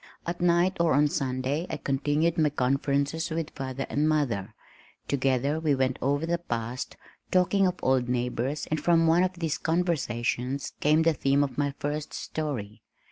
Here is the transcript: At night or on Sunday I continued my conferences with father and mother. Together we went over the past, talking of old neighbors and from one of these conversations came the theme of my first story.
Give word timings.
At 0.25 0.41
night 0.41 0.77
or 0.79 0.93
on 0.95 1.09
Sunday 1.09 1.67
I 1.69 1.77
continued 1.77 2.35
my 2.35 2.49
conferences 2.49 3.29
with 3.29 3.51
father 3.51 3.85
and 3.87 4.09
mother. 4.09 4.55
Together 5.07 5.59
we 5.59 5.75
went 5.75 5.99
over 6.01 6.25
the 6.25 6.39
past, 6.39 6.97
talking 7.29 7.67
of 7.67 7.75
old 7.83 8.09
neighbors 8.09 8.65
and 8.71 8.81
from 8.81 9.05
one 9.05 9.21
of 9.23 9.33
these 9.33 9.59
conversations 9.59 10.73
came 10.79 11.03
the 11.03 11.13
theme 11.13 11.43
of 11.43 11.55
my 11.59 11.75
first 11.77 12.15
story. 12.15 12.81